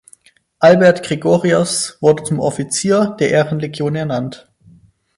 Albert 0.57 1.03
Gregorius 1.03 1.99
wurde 2.01 2.23
zum 2.23 2.39
Offizier 2.39 3.15
der 3.19 3.29
Ehrenlegion 3.29 3.95
ernannt. 3.95 4.51